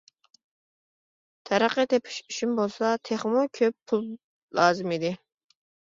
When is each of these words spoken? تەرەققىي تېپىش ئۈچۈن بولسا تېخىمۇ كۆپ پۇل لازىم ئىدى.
تەرەققىي 1.49 1.89
تېپىش 1.93 2.17
ئۈچۈن 2.23 2.57
بولسا 2.61 2.95
تېخىمۇ 3.11 3.47
كۆپ 3.61 3.77
پۇل 3.93 4.03
لازىم 4.61 4.97
ئىدى. 4.97 5.17